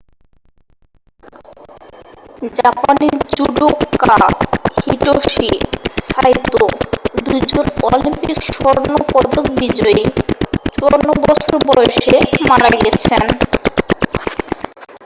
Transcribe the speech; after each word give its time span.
জাপানি 2.57 3.07
judoka 3.31 4.15
Hitoshi 4.77 5.49
Saito 6.07 6.61
2জন 7.27 7.65
Olympic 7.87 8.37
স্বর্ণপদক 8.51 9.45
বিজয়ী 9.59 10.03
54 10.75 11.25
বছর 11.25 11.53
বয়সে 11.69 12.15
মারা 12.49 12.69
গেছেন 12.77 13.23